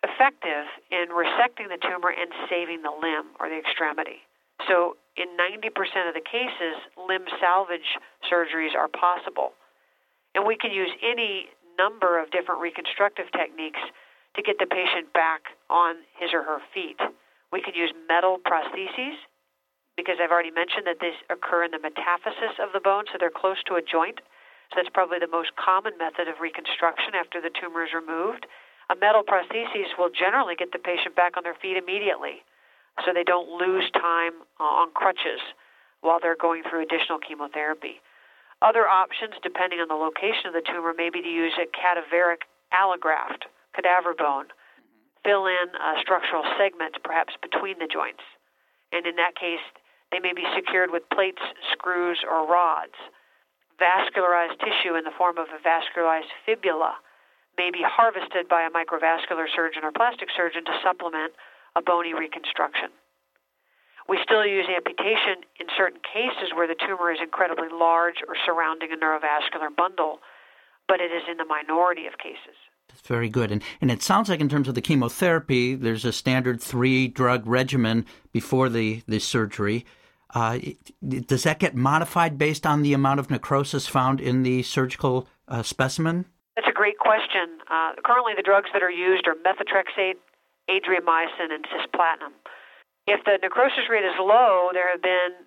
effective 0.00 0.64
in 0.88 1.12
resecting 1.12 1.68
the 1.68 1.76
tumor 1.84 2.08
and 2.08 2.32
saving 2.48 2.80
the 2.80 2.96
limb 2.96 3.36
or 3.38 3.52
the 3.52 3.58
extremity. 3.60 4.24
So, 4.64 4.96
in 5.20 5.28
90% 5.36 6.08
of 6.08 6.14
the 6.16 6.24
cases, 6.24 6.80
limb 6.96 7.28
salvage 7.40 8.00
surgeries 8.24 8.72
are 8.72 8.88
possible. 8.88 9.52
And 10.34 10.46
we 10.46 10.56
can 10.56 10.72
use 10.72 10.90
any 11.04 11.48
number 11.78 12.20
of 12.20 12.30
different 12.30 12.60
reconstructive 12.60 13.30
techniques 13.32 13.80
to 14.36 14.42
get 14.42 14.58
the 14.58 14.66
patient 14.66 15.12
back 15.12 15.56
on 15.70 15.96
his 16.20 16.30
or 16.32 16.42
her 16.42 16.60
feet. 16.74 17.00
We 17.52 17.62
can 17.62 17.74
use 17.74 17.92
metal 18.08 18.36
prostheses 18.42 19.16
because 19.96 20.20
I've 20.20 20.30
already 20.30 20.52
mentioned 20.52 20.84
that 20.84 21.00
these 21.00 21.16
occur 21.32 21.64
in 21.64 21.72
the 21.72 21.80
metaphysis 21.80 22.60
of 22.60 22.76
the 22.76 22.84
bone, 22.84 23.08
so 23.08 23.16
they're 23.18 23.32
close 23.32 23.56
to 23.66 23.80
a 23.80 23.82
joint. 23.82 24.20
So 24.70 24.82
that's 24.82 24.92
probably 24.92 25.18
the 25.18 25.30
most 25.30 25.56
common 25.56 25.96
method 25.96 26.28
of 26.28 26.42
reconstruction 26.42 27.16
after 27.16 27.40
the 27.40 27.48
tumor 27.54 27.84
is 27.84 27.96
removed. 27.96 28.44
A 28.92 28.94
metal 28.94 29.24
prosthesis 29.24 29.96
will 29.96 30.12
generally 30.12 30.54
get 30.54 30.70
the 30.70 30.78
patient 30.78 31.16
back 31.16 31.36
on 31.36 31.42
their 31.42 31.56
feet 31.56 31.80
immediately 31.80 32.44
so 33.04 33.12
they 33.12 33.24
don't 33.24 33.48
lose 33.48 33.90
time 33.92 34.44
uh, 34.60 34.64
on 34.64 34.92
crutches 34.92 35.40
while 36.00 36.18
they're 36.20 36.38
going 36.38 36.62
through 36.68 36.82
additional 36.82 37.18
chemotherapy. 37.18 38.00
Other 38.62 38.88
options, 38.88 39.36
depending 39.42 39.80
on 39.80 39.88
the 39.88 40.00
location 40.00 40.48
of 40.48 40.56
the 40.56 40.64
tumor, 40.64 40.94
may 40.96 41.10
be 41.10 41.20
to 41.20 41.28
use 41.28 41.52
a 41.60 41.68
cadaveric 41.68 42.48
allograft, 42.72 43.44
cadaver 43.74 44.14
bone, 44.16 44.48
fill 45.24 45.46
in 45.46 45.68
a 45.76 46.00
structural 46.00 46.44
segment 46.56 46.96
perhaps 47.04 47.34
between 47.42 47.78
the 47.78 47.90
joints. 47.90 48.24
And 48.92 49.04
in 49.04 49.16
that 49.16 49.36
case, 49.36 49.62
they 50.10 50.20
may 50.20 50.32
be 50.32 50.46
secured 50.54 50.90
with 50.90 51.02
plates, 51.12 51.42
screws, 51.72 52.22
or 52.24 52.46
rods. 52.48 52.96
Vascularized 53.76 54.56
tissue 54.60 54.96
in 54.96 55.04
the 55.04 55.12
form 55.18 55.36
of 55.36 55.52
a 55.52 55.60
vascularized 55.60 56.32
fibula 56.46 56.96
may 57.58 57.70
be 57.70 57.84
harvested 57.84 58.48
by 58.48 58.64
a 58.64 58.72
microvascular 58.72 59.44
surgeon 59.54 59.84
or 59.84 59.92
plastic 59.92 60.28
surgeon 60.36 60.64
to 60.64 60.80
supplement 60.82 61.32
a 61.74 61.82
bony 61.82 62.14
reconstruction. 62.14 62.88
We 64.08 64.18
still 64.22 64.46
use 64.46 64.66
amputation 64.74 65.42
in 65.58 65.66
certain 65.76 66.00
cases 66.00 66.54
where 66.54 66.68
the 66.68 66.76
tumor 66.76 67.10
is 67.10 67.18
incredibly 67.20 67.68
large 67.72 68.22
or 68.26 68.36
surrounding 68.44 68.90
a 68.92 68.96
neurovascular 68.96 69.74
bundle, 69.76 70.20
but 70.86 71.00
it 71.00 71.10
is 71.10 71.22
in 71.30 71.36
the 71.38 71.44
minority 71.44 72.06
of 72.06 72.18
cases. 72.18 72.54
That's 72.88 73.06
very 73.06 73.28
good. 73.28 73.50
And, 73.50 73.62
and 73.80 73.90
it 73.90 74.02
sounds 74.02 74.28
like, 74.28 74.40
in 74.40 74.48
terms 74.48 74.68
of 74.68 74.74
the 74.74 74.80
chemotherapy, 74.80 75.74
there's 75.74 76.04
a 76.04 76.12
standard 76.12 76.60
three 76.60 77.08
drug 77.08 77.46
regimen 77.46 78.06
before 78.32 78.68
the, 78.68 79.02
the 79.08 79.18
surgery. 79.18 79.84
Uh, 80.34 80.58
does 81.06 81.42
that 81.42 81.58
get 81.58 81.74
modified 81.74 82.38
based 82.38 82.66
on 82.66 82.82
the 82.82 82.92
amount 82.92 83.20
of 83.20 83.30
necrosis 83.30 83.86
found 83.86 84.20
in 84.20 84.44
the 84.44 84.62
surgical 84.62 85.26
uh, 85.48 85.62
specimen? 85.62 86.26
That's 86.54 86.68
a 86.68 86.72
great 86.72 86.98
question. 86.98 87.58
Uh, 87.70 87.92
currently, 88.04 88.32
the 88.36 88.42
drugs 88.42 88.70
that 88.72 88.82
are 88.82 88.90
used 88.90 89.26
are 89.26 89.34
methotrexate, 89.34 90.14
adriamycin, 90.70 91.52
and 91.52 91.64
cisplatin. 91.66 92.32
If 93.06 93.24
the 93.24 93.38
necrosis 93.40 93.88
rate 93.88 94.04
is 94.04 94.18
low, 94.18 94.70
there 94.72 94.90
have 94.90 95.02
been 95.02 95.46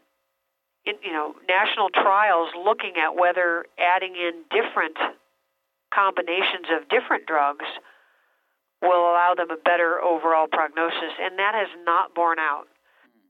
you 0.86 1.12
know 1.12 1.36
national 1.48 1.90
trials 1.90 2.50
looking 2.56 2.94
at 2.98 3.16
whether 3.16 3.66
adding 3.78 4.16
in 4.16 4.44
different 4.50 4.98
combinations 5.94 6.72
of 6.72 6.88
different 6.90 7.26
drugs 7.26 7.66
will 8.82 9.12
allow 9.12 9.34
them 9.36 9.52
a 9.52 9.58
better 9.58 10.00
overall 10.00 10.48
prognosis, 10.48 11.14
and 11.20 11.38
that 11.38 11.54
has 11.54 11.68
not 11.86 12.16
borne 12.16 12.40
out. 12.40 12.68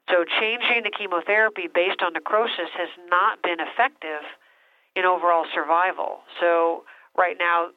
So, 0.09 0.25
changing 0.39 0.83
the 0.83 0.91
chemotherapy 0.91 1.69
based 1.73 2.01
on 2.01 2.13
necrosis 2.13 2.69
has 2.77 2.89
not 3.09 3.41
been 3.41 3.59
effective 3.59 4.25
in 4.95 5.05
overall 5.05 5.45
survival. 5.53 6.21
So, 6.39 6.83
right 7.17 7.37
now, 7.39 7.69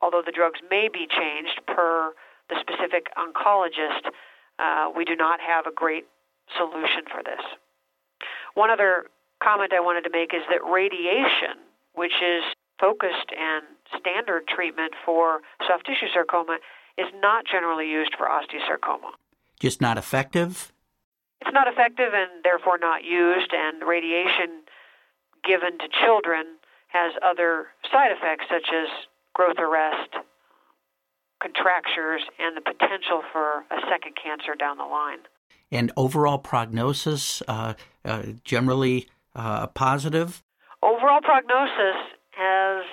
although 0.00 0.22
the 0.24 0.32
drugs 0.32 0.60
may 0.70 0.88
be 0.92 1.06
changed 1.08 1.60
per 1.66 2.12
the 2.48 2.56
specific 2.60 3.08
oncologist, 3.16 4.08
uh, 4.62 4.90
we 4.96 5.04
do 5.04 5.16
not 5.16 5.40
have 5.40 5.66
a 5.66 5.72
great 5.72 6.06
solution 6.56 7.02
for 7.10 7.22
this. 7.22 7.42
One 8.54 8.70
other 8.70 9.06
comment 9.42 9.72
I 9.72 9.80
wanted 9.80 10.04
to 10.04 10.10
make 10.10 10.32
is 10.34 10.42
that 10.50 10.62
radiation, 10.64 11.58
which 11.94 12.12
is 12.22 12.44
focused 12.78 13.32
and 13.36 13.64
standard 13.98 14.46
treatment 14.46 14.92
for 15.04 15.40
soft 15.66 15.86
tissue 15.86 16.06
sarcoma, 16.12 16.58
is 16.96 17.08
not 17.20 17.44
generally 17.46 17.90
used 17.90 18.14
for 18.16 18.26
osteosarcoma. 18.26 19.12
Just 19.58 19.80
not 19.80 19.98
effective? 19.98 20.72
It's 21.40 21.52
not 21.52 21.66
effective 21.66 22.12
and 22.14 22.44
therefore 22.44 22.78
not 22.78 23.04
used, 23.04 23.52
and 23.52 23.82
radiation 23.82 24.62
given 25.42 25.78
to 25.78 25.88
children 26.04 26.58
has 26.88 27.14
other 27.24 27.66
side 27.90 28.12
effects 28.12 28.44
such 28.48 28.68
as 28.72 28.86
growth 29.34 29.58
arrest, 29.58 30.14
contractures 31.42 32.22
and 32.38 32.56
the 32.56 32.62
potential 32.62 33.22
for 33.32 33.66
a 33.70 33.80
second 33.90 34.14
cancer 34.14 34.54
down 34.54 34.78
the 34.78 34.84
line. 34.86 35.18
And 35.72 35.90
overall 35.96 36.38
prognosis, 36.38 37.42
uh, 37.48 37.74
uh, 38.04 38.22
generally 38.44 39.08
uh, 39.34 39.66
positive? 39.68 40.42
Overall 40.82 41.20
prognosis 41.20 41.98
has 42.30 42.84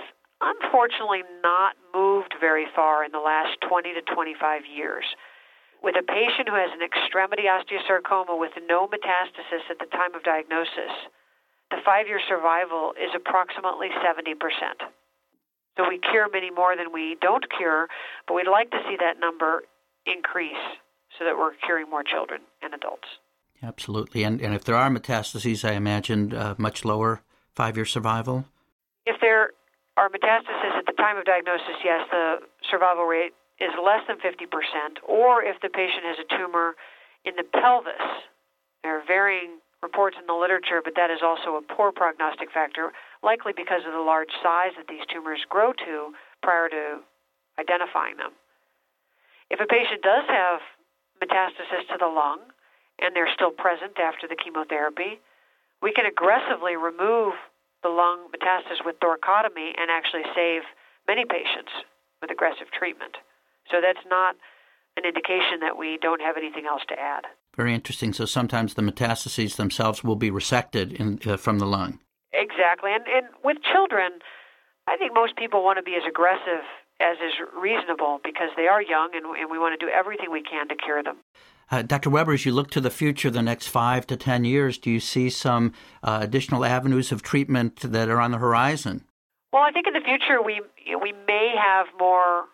unfortunately 0.42 1.24
not 1.44 1.76
moved 1.94 2.34
very 2.40 2.66
far 2.76 3.04
in 3.04 3.12
the 3.12 3.20
last 3.20 3.60
20 3.68 3.94
to 3.94 4.02
25 4.02 4.62
years. 4.66 5.06
With 5.84 5.96
a 5.96 6.04
patient 6.04 6.50
who 6.50 6.56
has 6.56 6.72
an 6.76 6.84
extremity 6.84 7.44
osteosarcoma 7.48 8.38
with 8.40 8.52
no 8.68 8.88
metastasis 8.88 9.64
at 9.70 9.80
the 9.80 9.88
time 9.92 10.16
of 10.16 10.24
diagnosis, 10.24 10.92
the 11.72 11.80
five 11.86 12.08
year 12.08 12.20
survival 12.28 12.94
is 13.00 13.12
approximately 13.16 13.88
70%. 14.04 14.36
So 15.78 15.88
we 15.88 16.00
cure 16.00 16.28
many 16.32 16.52
more 16.52 16.76
than 16.76 16.92
we 16.92 17.18
don't 17.22 17.46
cure, 17.58 17.88
but 18.28 18.34
we'd 18.34 18.48
like 18.48 18.72
to 18.72 18.80
see 18.88 18.98
that 19.00 19.20
number 19.20 19.64
increase 20.06 20.52
so 21.18 21.26
that 21.26 21.38
we're 21.38 21.54
curing 21.66 21.90
more 21.90 22.04
children 22.04 22.42
and 22.62 22.74
adults. 22.74 23.08
Absolutely. 23.62 24.24
And, 24.24 24.42
and 24.42 24.54
if 24.54 24.64
there 24.64 24.76
are 24.76 24.90
metastases, 24.90 25.68
I 25.68 25.74
imagine 25.74 26.34
uh, 26.34 26.56
much 26.58 26.86
lower 26.86 27.22
five 27.60 27.76
year 27.76 27.86
survival? 27.86 28.46
If 29.06 29.20
there 29.20 29.52
are 29.98 30.10
metastases 30.10 30.80
at 30.80 30.86
the 30.86 30.94
time 30.94 31.18
of 31.18 31.26
diagnosis, 31.26 31.76
yes, 31.84 32.08
the 32.10 32.38
survival 32.72 33.04
rate 33.04 33.34
is 33.60 33.72
less 33.84 34.00
than 34.08 34.16
50%, 34.24 34.48
or 35.06 35.44
if 35.44 35.60
the 35.62 35.68
patient 35.68 36.04
has 36.06 36.18
a 36.24 36.38
tumor 36.38 36.76
in 37.26 37.36
the 37.36 37.44
pelvis. 37.44 38.08
There 38.84 38.98
are 38.98 39.04
varying 39.06 39.60
reports 39.82 40.18
in 40.20 40.28
the 40.28 40.34
literature, 40.34 40.82
but 40.84 40.96
that 40.96 41.10
is 41.10 41.20
also 41.24 41.56
a 41.56 41.64
poor 41.64 41.92
prognostic 41.92 42.52
factor, 42.52 42.92
likely 43.24 43.54
because 43.56 43.82
of 43.88 43.94
the 43.94 44.04
large 44.04 44.32
size 44.44 44.76
that 44.78 44.88
these 44.88 45.06
tumors 45.12 45.40
grow 45.50 45.72
to 45.74 46.12
prior 46.44 46.68
to 46.70 47.00
identifying 47.60 48.18
them. 48.18 48.32
If 49.50 49.60
a 49.60 49.66
patient 49.66 50.02
does 50.04 50.28
have 50.28 50.60
metastasis 51.24 51.88
to 51.92 51.98
the 52.00 52.08
lung 52.08 52.40
and 53.00 53.16
they're 53.16 53.32
still 53.34 53.52
present 53.52 54.00
after 54.00 54.28
the 54.28 54.36
chemotherapy, 54.36 55.20
we 55.82 55.92
can 55.92 56.06
aggressively 56.06 56.76
remove 56.76 57.34
the 57.84 57.90
lung 57.90 58.28
metastasis 58.36 58.84
with 58.84 59.00
thoracotomy 59.00 59.72
and 59.80 59.90
actually 59.90 60.28
save 60.36 60.64
many 61.08 61.24
patients 61.24 61.72
with 62.22 62.32
aggressive 62.32 62.68
treatment. 62.78 63.16
So 63.72 63.80
that's 63.82 64.04
not 64.10 64.36
an 65.00 65.08
indication 65.08 65.60
that 65.62 65.78
we 65.78 65.98
don't 66.02 66.22
have 66.22 66.38
anything 66.38 66.66
else 66.68 66.82
to 66.90 67.00
add. 67.00 67.24
Very 67.56 67.74
interesting. 67.74 68.14
So 68.14 68.26
sometimes 68.26 68.74
the 68.74 68.82
metastases 68.82 69.56
themselves 69.56 70.04
will 70.04 70.16
be 70.16 70.32
resected 70.32 70.94
in, 70.94 71.20
uh, 71.26 71.38
from 71.38 71.60
the 71.60 71.66
lung. 71.66 72.00
Exactly. 72.34 72.92
And, 72.94 73.04
and 73.08 73.28
with 73.44 73.58
children, 73.64 74.20
I 74.88 74.98
think 74.98 75.14
most 75.14 75.36
people 75.36 75.64
want 75.64 75.78
to 75.78 75.84
be 75.84 75.96
as 75.96 76.04
aggressive 76.08 76.64
as 77.00 77.18
is 77.18 77.34
reasonable 77.56 78.20
because 78.24 78.50
they 78.58 78.68
are 78.68 78.82
young 78.82 79.10
and, 79.16 79.26
and 79.26 79.50
we 79.50 79.58
want 79.58 79.80
to 79.80 79.86
do 79.86 79.92
everything 79.92 80.32
we 80.32 80.44
can 80.44 80.68
to 80.68 80.76
cure 80.76 81.02
them. 81.02 81.18
Uh, 81.72 81.82
Dr. 81.82 82.10
Weber, 82.10 82.34
as 82.34 82.46
you 82.46 82.52
look 82.52 82.72
to 82.72 82.82
the 82.82 82.90
future, 82.90 83.30
the 83.30 83.42
next 83.42 83.68
five 83.68 84.08
to 84.08 84.18
ten 84.18 84.44
years, 84.44 84.78
do 84.78 84.90
you 84.90 85.00
see 85.00 85.30
some 85.30 85.74
uh, 86.04 86.20
additional 86.22 86.66
avenues 86.66 87.12
of 87.12 87.22
treatment 87.22 87.80
that 87.80 88.10
are 88.10 88.20
on 88.20 88.32
the 88.32 88.38
horizon? 88.38 89.06
Well, 89.54 89.62
I 89.64 89.72
think 89.72 89.88
in 89.88 89.94
the 89.94 90.02
future 90.02 90.42
we 90.42 90.62
we 91.02 91.14
may 91.28 91.54
have 91.56 91.88
more 92.00 92.46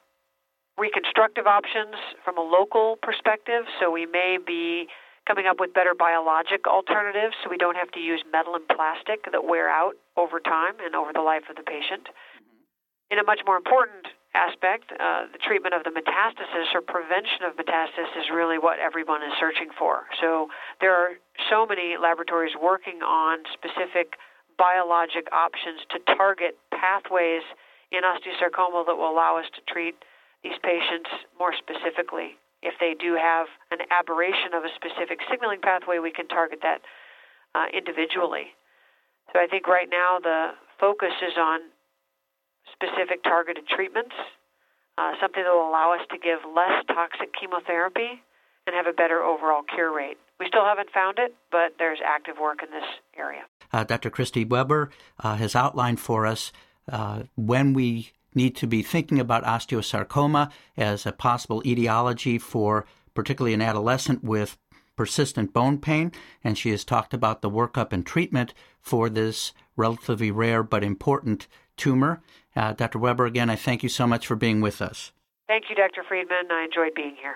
reconstructive 0.77 1.47
options 1.47 1.95
from 2.23 2.37
a 2.37 2.41
local 2.41 2.97
perspective. 3.01 3.63
So 3.79 3.91
we 3.91 4.05
may 4.05 4.37
be 4.37 4.87
coming 5.27 5.47
up 5.47 5.59
with 5.59 5.73
better 5.73 5.95
biologic 5.97 6.67
alternatives 6.67 7.33
so 7.43 7.49
we 7.49 7.57
don't 7.57 7.75
have 7.75 7.89
to 7.91 7.99
use 7.99 8.23
metal 8.31 8.55
and 8.55 8.67
plastic 8.67 9.25
that 9.31 9.43
wear 9.43 9.69
out 9.69 9.97
over 10.17 10.39
time 10.39 10.77
and 10.83 10.95
over 10.95 11.11
the 11.13 11.21
life 11.21 11.49
of 11.49 11.55
the 11.55 11.63
patient. 11.63 12.07
In 13.09 13.17
a 13.17 13.23
much 13.23 13.41
more 13.45 13.57
important 13.57 14.05
aspect, 14.35 14.91
uh, 14.91 15.31
the 15.31 15.39
treatment 15.39 15.73
of 15.73 15.83
the 15.83 15.93
metastasis 15.93 16.75
or 16.75 16.81
prevention 16.81 17.47
of 17.47 17.55
metastasis 17.55 18.11
is 18.19 18.27
really 18.33 18.59
what 18.59 18.77
everyone 18.77 19.23
is 19.23 19.33
searching 19.39 19.69
for. 19.77 20.05
So 20.21 20.49
there 20.81 20.93
are 20.93 21.17
so 21.49 21.65
many 21.65 21.95
laboratories 21.97 22.53
working 22.59 23.01
on 23.01 23.39
specific 23.53 24.19
biologic 24.57 25.31
options 25.31 25.81
to 25.91 25.97
target 26.15 26.57
pathways 26.71 27.43
in 27.91 28.01
osteosarcoma 28.03 28.85
that 28.85 28.95
will 28.95 29.09
allow 29.09 29.37
us 29.37 29.45
to 29.55 29.61
treat 29.71 29.95
these 30.45 30.61
patients 30.61 31.09
more 31.41 31.57
specifically. 31.57 32.37
If 32.61 32.77
they 32.77 32.93
do 32.93 33.17
have 33.17 33.49
an 33.73 33.81
aberration 33.89 34.53
of 34.53 34.61
a 34.61 34.69
specific 34.77 35.17
signaling 35.25 35.57
pathway, 35.65 35.97
we 35.97 36.13
can 36.13 36.29
target 36.29 36.61
that 36.61 36.85
uh, 37.57 37.65
individually. 37.73 38.53
So 39.33 39.41
I 39.41 39.49
think 39.49 39.65
right 39.65 39.89
now 39.89 40.21
the 40.21 40.53
focus 40.79 41.17
is 41.25 41.33
on 41.33 41.73
specific 42.77 43.25
targeted 43.25 43.65
treatments, 43.65 44.13
uh, 44.97 45.17
something 45.17 45.41
that 45.41 45.49
will 45.49 45.69
allow 45.69 45.97
us 45.97 46.05
to 46.13 46.17
give 46.21 46.45
less 46.45 46.85
toxic 46.93 47.33
chemotherapy 47.33 48.21
and 48.67 48.75
have 48.75 48.85
a 48.85 48.93
better 48.93 49.21
overall 49.25 49.61
cure 49.63 49.93
rate. 49.93 50.17
We 50.39 50.45
still 50.47 50.65
haven't 50.65 50.89
found 50.93 51.17
it, 51.17 51.33
but 51.51 51.73
there's 51.79 51.99
active 52.05 52.35
work 52.41 52.61
in 52.61 52.69
this 52.69 52.89
area. 53.17 53.43
Uh, 53.73 53.83
Dr. 53.83 54.09
Kristy 54.09 54.47
Weber 54.47 54.89
uh, 55.23 55.35
has 55.35 55.55
outlined 55.55 55.99
for 55.99 56.25
us 56.25 56.51
uh, 56.91 57.23
when 57.35 57.73
we 57.73 58.11
need 58.35 58.55
to 58.57 58.67
be 58.67 58.81
thinking 58.81 59.19
about 59.19 59.43
osteosarcoma 59.43 60.51
as 60.77 61.05
a 61.05 61.11
possible 61.11 61.61
etiology 61.65 62.37
for 62.37 62.85
particularly 63.13 63.53
an 63.53 63.61
adolescent 63.61 64.23
with 64.23 64.57
persistent 64.95 65.53
bone 65.53 65.77
pain, 65.77 66.11
and 66.43 66.57
she 66.57 66.71
has 66.71 66.83
talked 66.83 67.13
about 67.13 67.41
the 67.41 67.49
workup 67.49 67.91
and 67.91 68.05
treatment 68.05 68.53
for 68.81 69.09
this 69.09 69.53
relatively 69.75 70.31
rare 70.31 70.63
but 70.63 70.83
important 70.83 71.47
tumor. 71.77 72.21
Uh, 72.55 72.73
Dr. 72.73 72.99
Weber, 72.99 73.25
again, 73.25 73.49
I 73.49 73.55
thank 73.55 73.83
you 73.83 73.89
so 73.89 74.07
much 74.07 74.27
for 74.27 74.35
being 74.35 74.61
with 74.61 74.81
us. 74.81 75.11
Thank 75.47 75.65
you, 75.69 75.75
Dr. 75.75 76.03
Friedman. 76.07 76.49
I 76.49 76.63
enjoyed 76.63 76.93
being 76.95 77.15
here. 77.21 77.35